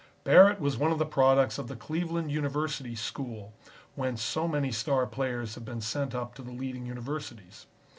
Barrett 0.23 0.59
was 0.59 0.77
one 0.79 0.91
of 0.91 0.97
the 0.97 1.05
products 1.05 1.59
of 1.59 1.67
the 1.67 1.75
Cleveland 1.75 2.31
University 2.31 2.95
School, 2.95 3.53
whence 3.93 4.19
so 4.23 4.47
many 4.47 4.71
star 4.71 5.05
players 5.05 5.53
have 5.53 5.63
been 5.63 5.79
sent 5.79 6.15
up 6.15 6.33
to 6.33 6.41
the 6.41 6.49
leading 6.49 6.87
universities. 6.87 7.67